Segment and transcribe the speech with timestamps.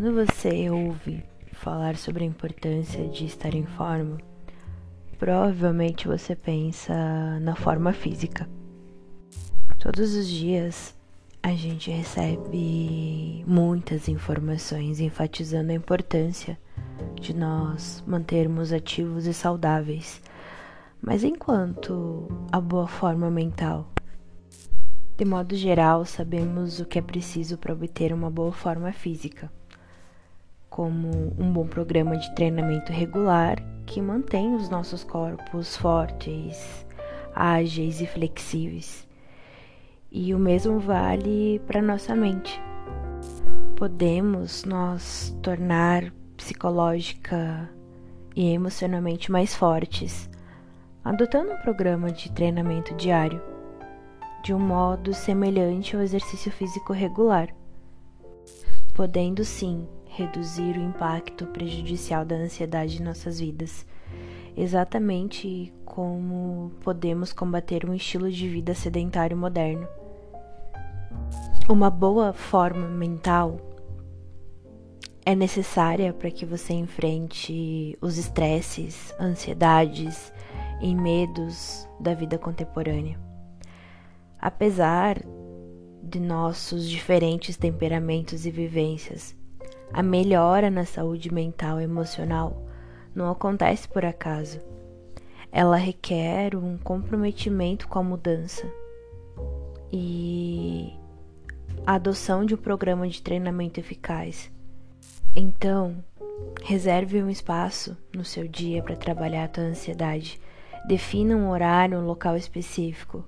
[0.00, 1.24] Quando você ouve
[1.54, 4.16] falar sobre a importância de estar em forma,
[5.18, 6.94] provavelmente você pensa
[7.40, 8.48] na forma física.
[9.76, 10.96] Todos os dias
[11.42, 16.56] a gente recebe muitas informações enfatizando a importância
[17.20, 20.22] de nós mantermos ativos e saudáveis.
[21.02, 23.90] Mas enquanto a boa forma mental?
[25.16, 29.50] De modo geral, sabemos o que é preciso para obter uma boa forma física
[30.78, 36.86] como um bom programa de treinamento regular que mantém os nossos corpos fortes,
[37.34, 39.04] ágeis e flexíveis.
[40.08, 42.62] E o mesmo vale para nossa mente.
[43.74, 47.68] Podemos nós tornar psicológica
[48.36, 50.30] e emocionalmente mais fortes,
[51.04, 53.42] adotando um programa de treinamento diário,
[54.44, 57.48] de um modo semelhante ao exercício físico regular,
[58.94, 59.88] podendo sim
[60.18, 63.86] reduzir o impacto prejudicial da ansiedade em nossas vidas,
[64.56, 69.86] exatamente como podemos combater um estilo de vida sedentário moderno.
[71.70, 73.60] Uma boa forma mental
[75.24, 80.32] é necessária para que você enfrente os estresses, ansiedades
[80.80, 83.20] e medos da vida contemporânea.
[84.40, 85.22] Apesar
[86.02, 89.37] de nossos diferentes temperamentos e vivências,
[89.92, 92.62] a melhora na saúde mental e emocional
[93.14, 94.60] não acontece por acaso.
[95.50, 98.70] Ela requer um comprometimento com a mudança
[99.90, 100.92] e
[101.86, 104.50] a adoção de um programa de treinamento eficaz.
[105.34, 106.04] Então,
[106.62, 110.40] reserve um espaço no seu dia para trabalhar a tua ansiedade.
[110.86, 113.24] Defina um horário, um local específico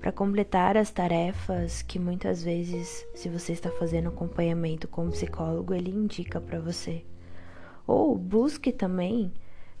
[0.00, 5.74] para completar as tarefas que muitas vezes, se você está fazendo acompanhamento com um psicólogo,
[5.74, 7.04] ele indica para você.
[7.86, 9.30] Ou busque também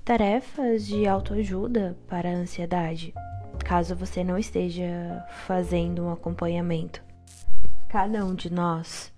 [0.04, 3.14] tarefas de autoajuda para a ansiedade,
[3.64, 7.02] caso você não esteja fazendo um acompanhamento.
[7.88, 9.10] Cada um de nós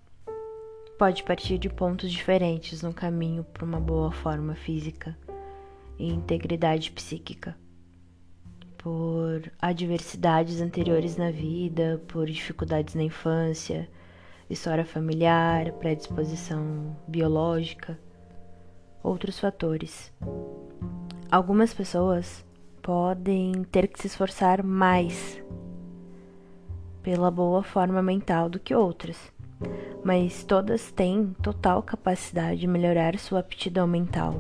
[0.97, 5.19] pode partir de pontos diferentes no caminho para uma boa forma física
[5.99, 7.57] e integridade psíquica
[8.83, 13.89] por adversidades anteriores na vida, por dificuldades na infância,
[14.51, 17.97] história familiar, predisposição biológica,
[19.01, 20.13] outros fatores.
[21.31, 22.45] Algumas pessoas
[22.83, 25.41] podem ter que se esforçar mais
[27.05, 29.17] pela boa forma mental do que outras,
[30.05, 34.35] mas todas têm total capacidade de melhorar sua aptidão mental.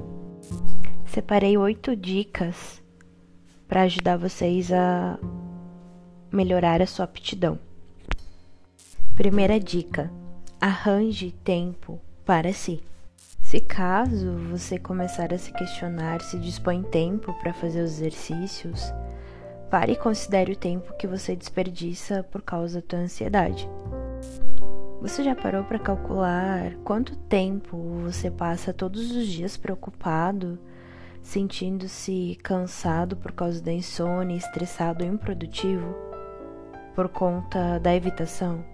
[1.06, 2.81] Separei oito dicas
[3.72, 5.18] para ajudar vocês a
[6.30, 7.58] melhorar a sua aptidão.
[9.16, 10.10] Primeira dica:
[10.60, 12.82] arranje tempo para si.
[13.40, 18.92] Se caso você começar a se questionar se dispõe tempo para fazer os exercícios,
[19.70, 23.66] pare e considere o tempo que você desperdiça por causa da tua ansiedade.
[25.00, 30.58] Você já parou para calcular quanto tempo você passa todos os dias preocupado
[31.22, 35.94] sentindo-se cansado por causa da insônia, estressado ou improdutivo
[36.94, 38.64] por conta da evitação?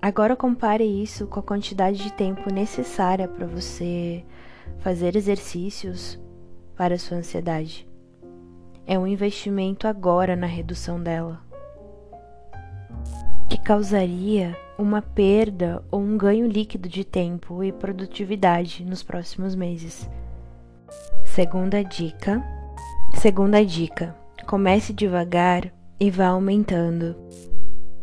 [0.00, 4.24] Agora compare isso com a quantidade de tempo necessária para você
[4.78, 6.18] fazer exercícios
[6.76, 7.88] para a sua ansiedade.
[8.86, 11.42] É um investimento agora na redução dela,
[13.50, 20.08] que causaria uma perda ou um ganho líquido de tempo e produtividade nos próximos meses.
[21.24, 22.42] Segunda dica.
[23.14, 24.16] Segunda dica:
[24.46, 27.16] comece devagar e vá aumentando.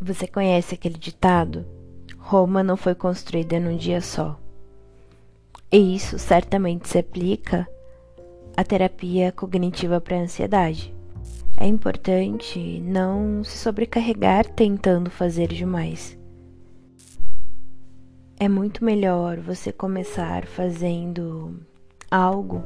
[0.01, 1.65] Você conhece aquele ditado?
[2.17, 4.37] Roma não foi construída num dia só.
[5.71, 7.67] E isso certamente se aplica
[8.57, 10.93] à terapia cognitiva para a ansiedade.
[11.57, 16.17] É importante não se sobrecarregar tentando fazer demais.
[18.37, 21.57] É muito melhor você começar fazendo
[22.11, 22.61] algo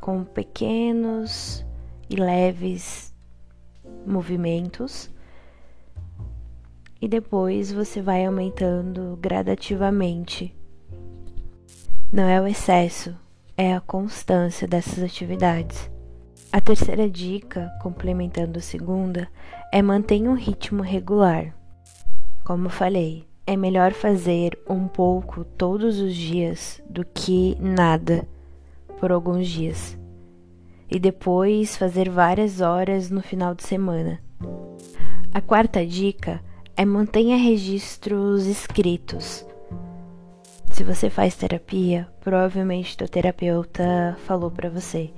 [0.00, 1.66] com pequenos
[2.08, 3.12] e leves
[4.06, 5.10] movimentos
[7.02, 10.56] e depois você vai aumentando gradativamente.
[12.12, 13.16] Não é o excesso,
[13.56, 15.90] é a constância dessas atividades.
[16.52, 19.28] A terceira dica, complementando a segunda,
[19.72, 21.52] é manter um ritmo regular.
[22.44, 28.26] Como falei, é melhor fazer um pouco todos os dias do que nada
[28.98, 29.98] por alguns dias.
[30.90, 34.20] E depois fazer várias horas no final de semana.
[35.32, 36.40] A quarta dica
[36.76, 39.46] é mantenha registros escritos
[40.72, 45.10] Se você faz terapia, provavelmente teu terapeuta falou para você: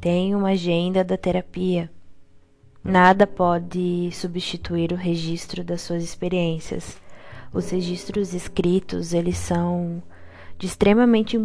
[0.00, 1.90] tem uma agenda da terapia.
[2.82, 7.04] Nada pode substituir o registro das suas experiências.
[7.52, 10.02] Os registros escritos, eles são
[10.58, 11.36] de extremamente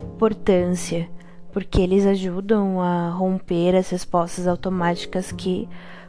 [0.00, 1.08] importância,
[1.52, 5.68] porque eles ajudam a romper as respostas automáticas que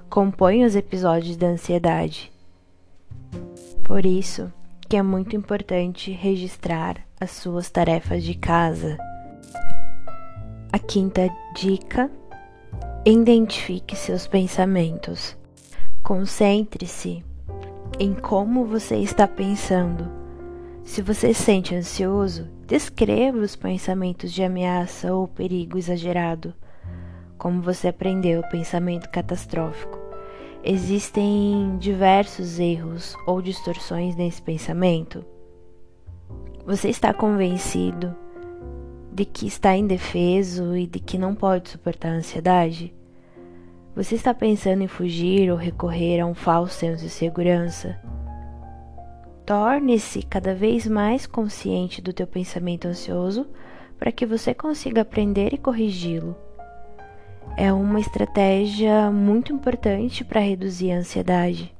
[0.09, 2.31] compõem os episódios da ansiedade.
[3.83, 4.51] Por isso
[4.87, 8.97] que é muito importante registrar as suas tarefas de casa.
[10.71, 12.09] A quinta dica:
[13.05, 15.35] identifique seus pensamentos.
[16.01, 17.23] Concentre-se
[17.99, 20.09] em como você está pensando.
[20.83, 26.53] Se você se sente ansioso, descreva os pensamentos de ameaça ou perigo exagerado.
[27.37, 29.99] Como você aprendeu o pensamento catastrófico.
[30.63, 35.25] Existem diversos erros ou distorções nesse pensamento.
[36.65, 38.15] Você está convencido
[39.11, 42.93] de que está indefeso e de que não pode suportar a ansiedade?
[43.95, 47.99] Você está pensando em fugir ou recorrer a um falso senso de segurança?
[49.45, 53.45] Torne-se cada vez mais consciente do teu pensamento ansioso
[53.99, 56.35] para que você consiga aprender e corrigi-lo.
[57.55, 61.75] É uma estratégia muito importante para reduzir a ansiedade.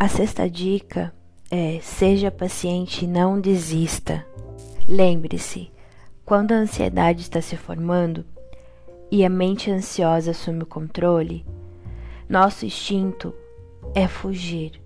[0.00, 1.14] A sexta dica
[1.48, 4.26] é: seja paciente e não desista.
[4.88, 5.70] Lembre-se,
[6.24, 8.24] quando a ansiedade está se formando,
[9.10, 11.44] e a mente ansiosa assume o controle,
[12.28, 13.32] nosso instinto
[13.94, 14.80] é fugir.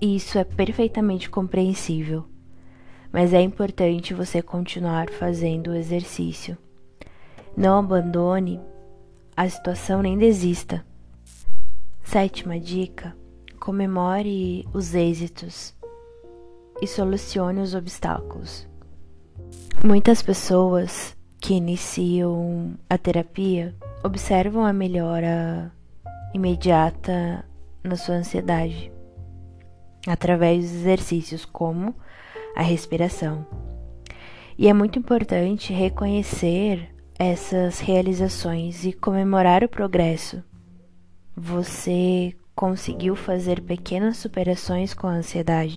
[0.00, 2.24] E isso é perfeitamente compreensível.
[3.12, 6.56] Mas é importante você continuar fazendo o exercício.
[7.56, 8.60] Não abandone
[9.36, 10.84] a situação nem desista.
[12.02, 13.14] Sétima dica:
[13.60, 15.74] comemore os êxitos
[16.80, 18.66] e solucione os obstáculos.
[19.84, 23.74] Muitas pessoas que iniciam a terapia
[24.04, 25.72] observam a melhora
[26.32, 27.44] imediata
[27.82, 28.92] na sua ansiedade
[30.06, 31.96] através dos exercícios como
[32.54, 33.44] a respiração.
[34.56, 40.44] E é muito importante reconhecer essas realizações e comemorar o progresso.
[41.36, 45.76] Você conseguiu fazer pequenas superações com a ansiedade.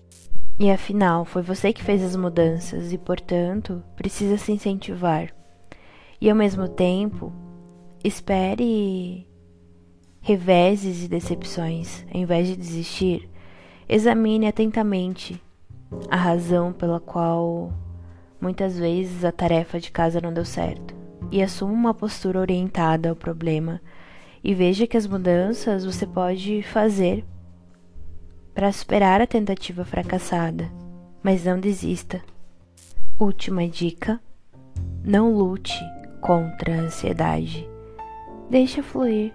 [0.59, 5.33] E afinal, foi você que fez as mudanças e, portanto, precisa se incentivar.
[6.19, 7.31] E ao mesmo tempo,
[8.03, 9.27] espere
[10.21, 12.05] reveses e decepções.
[12.11, 13.29] Em vez de desistir,
[13.87, 15.41] examine atentamente
[16.09, 17.71] a razão pela qual
[18.41, 20.95] muitas vezes a tarefa de casa não deu certo
[21.31, 23.81] e assuma uma postura orientada ao problema
[24.43, 27.25] e veja que as mudanças você pode fazer
[28.53, 30.71] para superar a tentativa fracassada,
[31.21, 32.21] mas não desista.
[33.19, 34.19] Última dica:
[35.03, 35.79] não lute
[36.25, 37.69] contra a ansiedade.
[38.49, 39.31] Deixa fluir.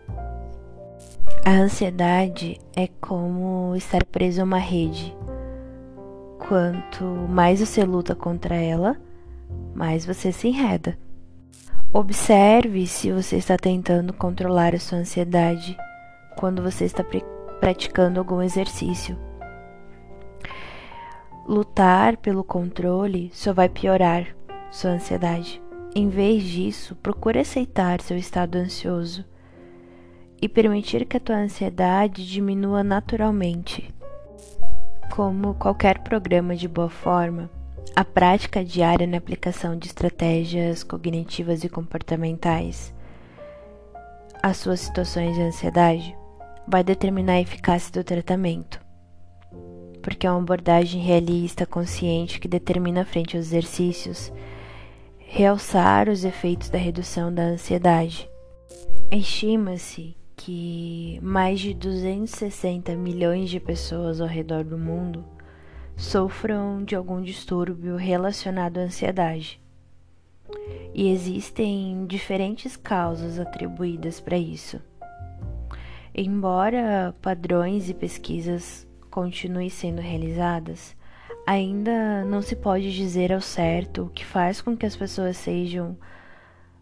[1.46, 5.16] A ansiedade é como estar preso a uma rede.
[6.48, 8.96] Quanto mais você luta contra ela,
[9.72, 10.98] mais você se enreda.
[11.92, 15.78] Observe se você está tentando controlar a sua ansiedade
[16.36, 17.04] quando você está
[17.60, 19.16] praticando algum exercício.
[21.46, 24.26] Lutar pelo controle só vai piorar
[24.72, 25.62] sua ansiedade.
[25.92, 29.24] Em vez disso, procure aceitar seu estado ansioso
[30.40, 33.92] e permitir que a tua ansiedade diminua naturalmente.
[35.10, 37.50] Como qualquer programa de boa forma,
[37.96, 42.94] a prática diária na aplicação de estratégias cognitivas e comportamentais
[44.40, 46.16] às suas situações de ansiedade
[46.68, 48.80] vai determinar a eficácia do tratamento,
[50.00, 54.32] porque é uma abordagem realista, consciente, que determina, frente aos exercícios,
[55.32, 58.28] realçar os efeitos da redução da ansiedade.
[59.12, 65.24] Estima-se que mais de 260 milhões de pessoas ao redor do mundo
[65.96, 69.60] sofram de algum distúrbio relacionado à ansiedade.
[70.92, 74.80] E existem diferentes causas atribuídas para isso.
[76.12, 80.96] Embora padrões e pesquisas continuem sendo realizadas,
[81.50, 85.98] ainda não se pode dizer ao certo o que faz com que as pessoas sejam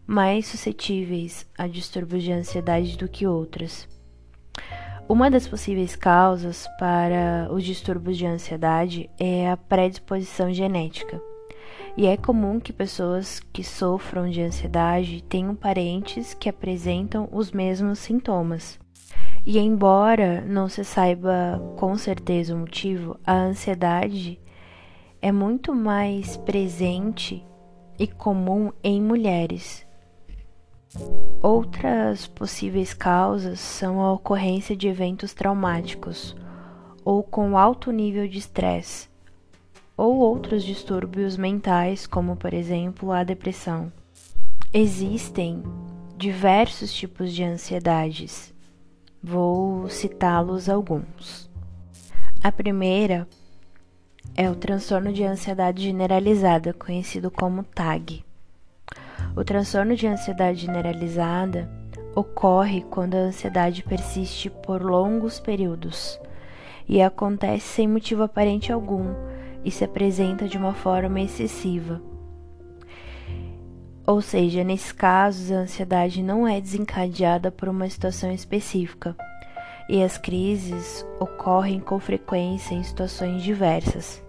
[0.05, 3.87] mais suscetíveis a distúrbios de ansiedade do que outras.
[5.07, 11.19] Uma das possíveis causas para os distúrbios de ansiedade é a predisposição genética.
[11.97, 17.97] E é comum que pessoas que sofram de ansiedade tenham parentes que apresentam os mesmos
[17.97, 18.79] sintomas.
[19.43, 24.39] E embora não se saiba com certeza o motivo, a ansiedade
[25.21, 27.45] é muito mais presente
[27.97, 29.85] e comum em mulheres.
[31.41, 36.35] Outras possíveis causas são a ocorrência de eventos traumáticos
[37.03, 39.09] ou com alto nível de estresse,
[39.97, 43.91] ou outros distúrbios mentais, como por exemplo a depressão.
[44.73, 45.63] Existem
[46.15, 48.53] diversos tipos de ansiedades.
[49.23, 51.49] Vou citá-los alguns.
[52.43, 53.27] A primeira
[54.35, 58.23] é o transtorno de ansiedade generalizada, conhecido como TAG.
[59.35, 61.69] O transtorno de ansiedade generalizada
[62.15, 66.19] ocorre quando a ansiedade persiste por longos períodos
[66.87, 69.13] e acontece sem motivo aparente algum
[69.63, 72.01] e se apresenta de uma forma excessiva.
[74.07, 79.15] Ou seja, nesses casos, a ansiedade não é desencadeada por uma situação específica,
[79.89, 84.23] e as crises ocorrem com frequência em situações diversas.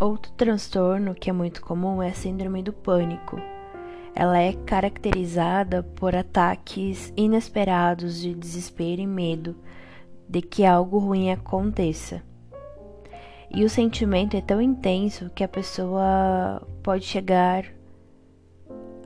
[0.00, 3.40] Outro transtorno que é muito comum é a síndrome do pânico.
[4.14, 9.56] Ela é caracterizada por ataques inesperados de desespero e medo
[10.28, 12.22] de que algo ruim aconteça.
[13.50, 17.64] E o sentimento é tão intenso que a pessoa pode chegar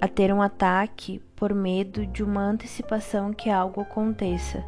[0.01, 4.63] a ter um ataque por medo de uma antecipação que algo aconteça.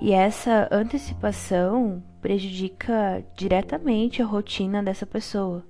[0.00, 5.62] E essa antecipação prejudica diretamente a rotina dessa pessoa,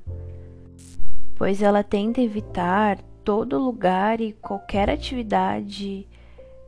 [1.36, 6.06] pois ela tenta evitar todo lugar e qualquer atividade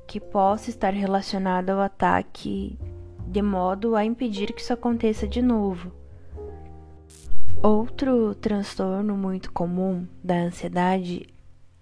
[0.08, 2.76] que possa estar relacionada ao ataque,
[3.26, 5.92] de modo a impedir que isso aconteça de novo.
[7.62, 11.28] Outro transtorno muito comum da ansiedade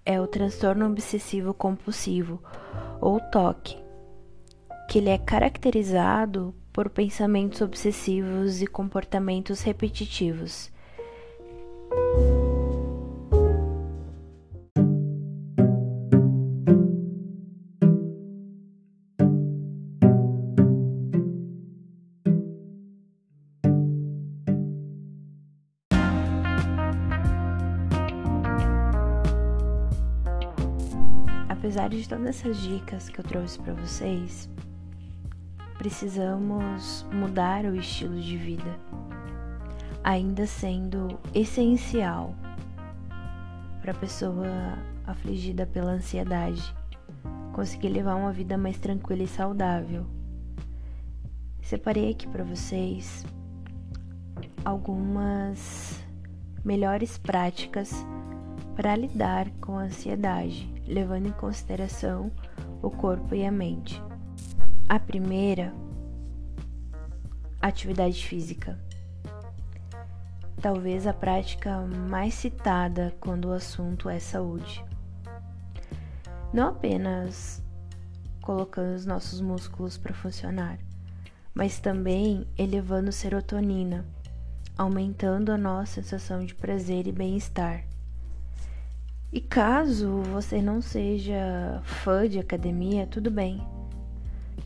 [0.05, 2.43] é o transtorno obsessivo compulsivo,
[3.01, 3.79] ou TOC,
[4.91, 10.73] que ele é caracterizado por pensamentos obsessivos e comportamentos repetitivos.
[31.49, 34.49] apesar de todas essas dicas que eu trouxe para vocês,
[35.81, 38.79] precisamos mudar o estilo de vida,
[40.05, 42.35] ainda sendo essencial
[43.81, 46.77] para a pessoa afligida pela ansiedade
[47.55, 50.05] conseguir levar uma vida mais tranquila e saudável.
[51.63, 53.25] Separei aqui para vocês
[54.63, 55.99] algumas
[56.63, 58.05] melhores práticas
[58.77, 62.31] para lidar com a ansiedade levando em consideração
[62.83, 64.10] o corpo e a mente.
[64.91, 65.73] A primeira,
[67.63, 68.77] atividade física.
[70.61, 74.85] Talvez a prática mais citada quando o assunto é saúde.
[76.53, 77.63] Não apenas
[78.43, 80.77] colocando os nossos músculos para funcionar,
[81.55, 84.05] mas também elevando serotonina,
[84.77, 87.85] aumentando a nossa sensação de prazer e bem-estar.
[89.33, 93.65] E caso você não seja fã de academia, tudo bem.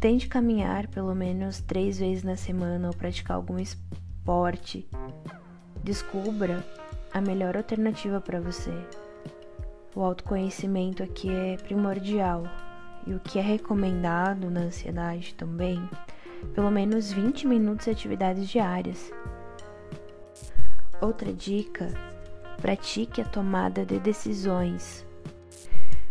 [0.00, 4.88] Tente caminhar pelo menos três vezes na semana ou praticar algum esporte.
[5.82, 6.64] Descubra
[7.12, 8.72] a melhor alternativa para você.
[9.94, 12.44] O autoconhecimento aqui é primordial
[13.06, 15.88] e o que é recomendado na ansiedade também,
[16.54, 19.12] pelo menos 20 minutos de atividades diárias.
[21.00, 21.92] Outra dica
[22.60, 25.06] pratique a tomada de decisões.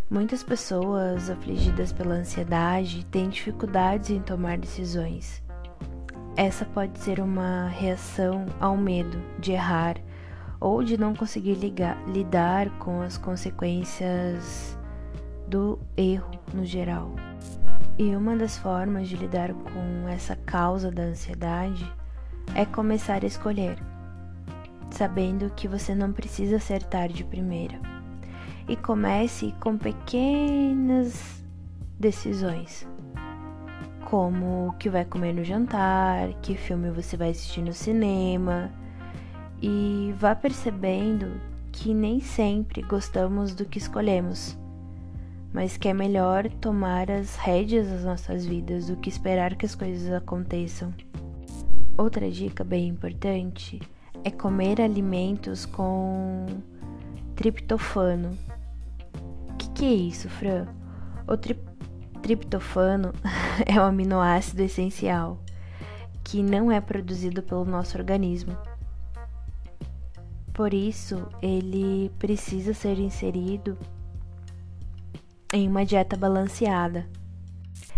[0.09, 5.41] Muitas pessoas afligidas pela ansiedade têm dificuldades em tomar decisões.
[6.35, 9.97] Essa pode ser uma reação ao medo de errar
[10.59, 14.77] ou de não conseguir ligar, lidar com as consequências
[15.47, 17.11] do erro no geral.
[17.97, 21.91] E uma das formas de lidar com essa causa da ansiedade
[22.55, 23.77] é começar a escolher
[24.93, 27.92] sabendo que você não precisa acertar de primeira.
[28.67, 31.43] E comece com pequenas
[31.99, 32.87] decisões,
[34.05, 38.71] como o que vai comer no jantar, que filme você vai assistir no cinema,
[39.61, 41.39] e vá percebendo
[41.71, 44.57] que nem sempre gostamos do que escolhemos,
[45.51, 49.75] mas que é melhor tomar as rédeas das nossas vidas do que esperar que as
[49.75, 50.93] coisas aconteçam.
[51.97, 53.81] Outra dica bem importante
[54.23, 56.45] é comer alimentos com
[57.35, 58.37] triptofano.
[59.83, 60.65] Que, é isso, Fran?
[61.27, 61.59] O tri
[62.21, 63.11] triptofano
[63.67, 65.37] é um aminoácido essencial
[66.23, 68.57] que não é produzido pelo nosso organismo.
[70.53, 73.77] Por isso, ele precisa ser inserido
[75.51, 77.05] em uma dieta balanceada.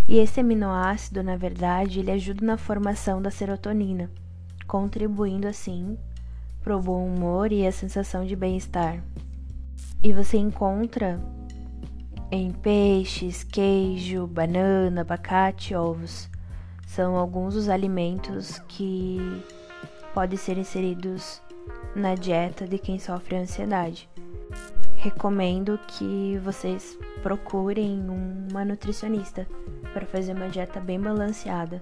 [0.10, 4.10] E esse aminoácido, na verdade, ele ajuda na formação da serotonina,
[4.66, 6.00] contribuindo assim
[6.64, 9.04] para o bom humor e a sensação de bem-estar.
[10.02, 11.22] E você encontra
[12.36, 16.30] em peixes, queijo, banana, abacate, ovos.
[16.86, 19.18] São alguns dos alimentos que
[20.14, 21.42] podem ser inseridos
[21.96, 24.10] na dieta de quem sofre ansiedade.
[24.98, 28.06] Recomendo que vocês procurem
[28.50, 29.48] uma nutricionista
[29.94, 31.82] para fazer uma dieta bem balanceada.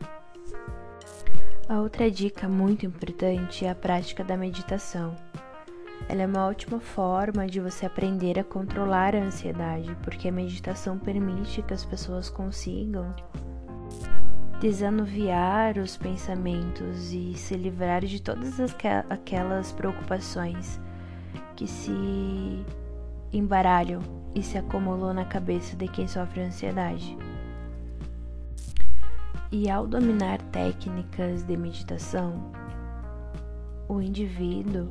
[1.67, 5.15] A outra dica muito importante é a prática da meditação.
[6.09, 10.97] Ela é uma ótima forma de você aprender a controlar a ansiedade, porque a meditação
[10.97, 13.13] permite que as pessoas consigam
[14.59, 18.59] desanuviar os pensamentos e se livrar de todas
[19.09, 20.79] aquelas preocupações
[21.55, 21.91] que se
[23.31, 24.01] embaralham
[24.35, 27.17] e se acumulam na cabeça de quem sofre ansiedade.
[29.51, 32.51] E ao dominar técnicas de meditação,
[33.87, 34.89] o indivíduo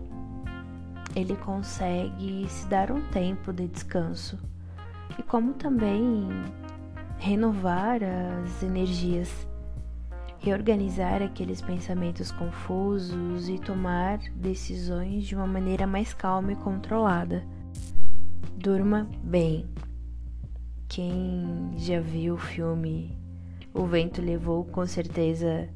[1.14, 4.38] ele consegue se dar um tempo de descanso
[5.18, 6.28] e como também
[7.18, 9.46] renovar as energias,
[10.38, 17.44] reorganizar aqueles pensamentos confusos e tomar decisões de uma maneira mais calma e controlada.
[18.56, 19.66] Durma bem.
[20.88, 23.18] Quem já viu o filme
[23.72, 25.68] O Vento Levou, com certeza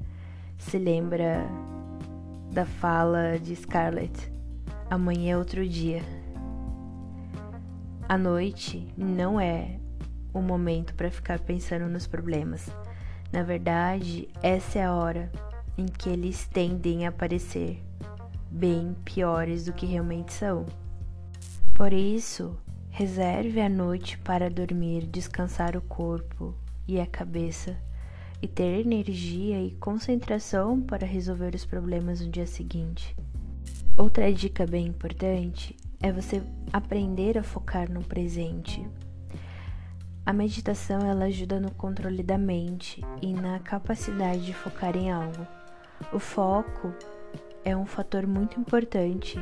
[0.59, 1.47] se lembra
[2.53, 4.36] da fala de Scarlett
[4.91, 6.03] amanhã é outro dia.
[8.09, 9.79] A noite não é
[10.33, 12.69] o momento para ficar pensando nos problemas.
[13.33, 15.31] Na verdade, essa é a hora
[15.77, 17.83] em que eles tendem a parecer
[18.51, 20.67] bem piores do que realmente são.
[21.75, 22.57] Por isso,
[22.91, 26.55] reserve a noite para dormir, descansar o corpo
[26.87, 27.77] e a cabeça
[28.41, 33.17] e ter energia e concentração para resolver os problemas no dia seguinte.
[33.99, 38.87] Outra dica bem importante é você aprender a focar no presente.
[40.25, 45.47] A meditação ela ajuda no controle da mente e na capacidade de focar em algo.
[46.13, 46.93] O foco
[47.65, 49.41] é um fator muito importante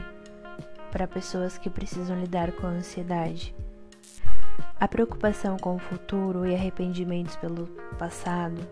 [0.92, 3.52] para pessoas que precisam lidar com a ansiedade.
[4.78, 7.66] A preocupação com o futuro e arrependimentos pelo
[7.98, 8.64] passado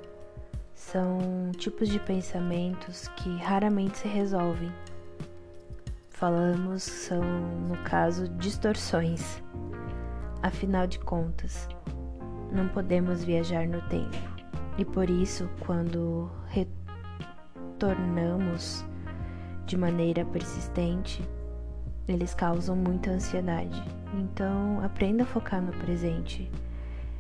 [0.77, 4.71] são tipos de pensamentos que raramente se resolvem
[6.23, 7.21] falamos são,
[7.69, 9.43] no caso, distorções.
[10.41, 11.69] Afinal de contas,
[12.53, 14.17] não podemos viajar no tempo
[14.79, 16.31] e por isso, quando
[17.77, 18.85] retornamos
[19.67, 21.29] de maneira persistente,
[22.07, 23.83] eles causam muita ansiedade.
[24.15, 26.49] Então, aprenda a focar no presente.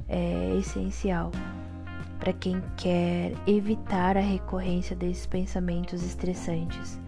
[0.08, 1.32] É essencial
[2.20, 7.00] para quem quer evitar a recorrência desses pensamentos estressantes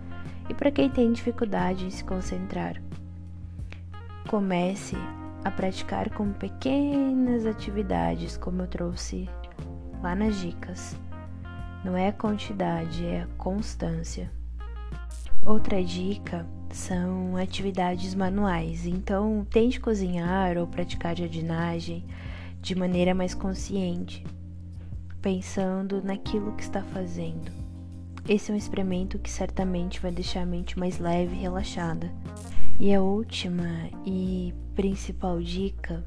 [0.48, 2.80] e para quem tem dificuldade em se concentrar.
[4.28, 4.96] Comece
[5.44, 9.28] a praticar com pequenas atividades, como eu trouxe
[10.02, 10.96] lá nas dicas.
[11.84, 14.30] Não é a quantidade, é a constância.
[15.44, 18.86] Outra dica são atividades manuais.
[18.86, 22.04] Então, tente cozinhar ou praticar jardinagem
[22.60, 24.24] de maneira mais consciente,
[25.20, 27.63] pensando naquilo que está fazendo.
[28.26, 32.10] Esse é um experimento que certamente vai deixar a mente mais leve e relaxada.
[32.80, 36.02] E a última e principal dica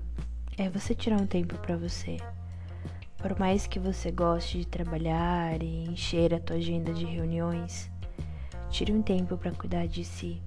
[0.58, 2.17] é você tirar um tempo para você.
[3.19, 7.88] Por mais que você goste de trabalhar e encher a tua agenda de reuniões,
[8.71, 10.41] tire um tempo para cuidar de si.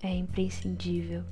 [0.00, 1.24] É imprescindível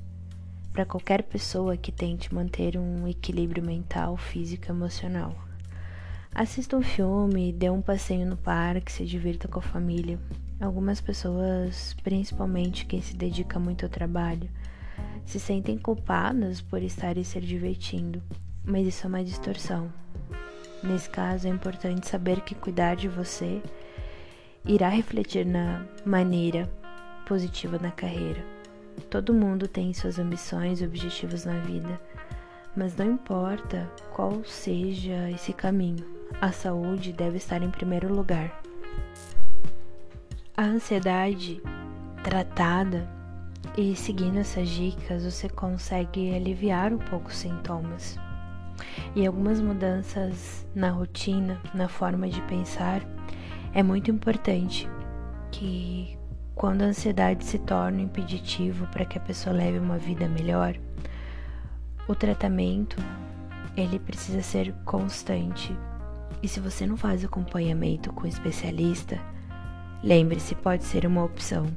[0.73, 5.33] para qualquer pessoa que tente manter um equilíbrio mental, físico e emocional.
[6.35, 10.17] Assista um filme, dê um passeio no parque, se divirta com a família.
[10.59, 14.49] Algumas pessoas, principalmente quem se dedica muito ao trabalho,
[15.25, 18.19] se sentem culpadas por estarem se divertindo,
[18.65, 19.93] mas isso é uma distorção.
[20.83, 23.61] Nesse caso, é importante saber que cuidar de você
[24.65, 26.67] irá refletir na maneira
[27.27, 28.43] positiva na carreira.
[29.07, 32.01] Todo mundo tem suas ambições e objetivos na vida,
[32.75, 38.61] mas não importa qual seja esse caminho, a saúde deve estar em primeiro lugar.
[40.55, 41.61] A ansiedade
[42.23, 43.07] tratada
[43.77, 48.19] e seguindo essas dicas, você consegue aliviar um pouco os sintomas.
[49.15, 53.01] E algumas mudanças na rotina, na forma de pensar,
[53.73, 54.87] é muito importante
[55.51, 56.17] que
[56.53, 60.75] quando a ansiedade se torna um impeditivo para que a pessoa leve uma vida melhor,
[62.07, 62.97] o tratamento
[63.75, 65.75] ele precisa ser constante.
[66.43, 69.17] E se você não faz acompanhamento com um especialista,
[70.03, 71.67] lembre-se, pode ser uma opção.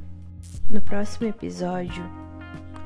[0.68, 2.04] No próximo episódio,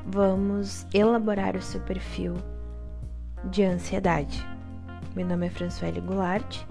[0.05, 2.35] vamos elaborar o seu perfil
[3.49, 4.45] de ansiedade.
[5.15, 6.63] Meu nome é Françoele Goulart.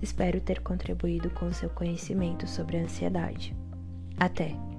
[0.00, 3.54] Espero ter contribuído com seu conhecimento sobre a ansiedade.
[4.16, 4.69] Até!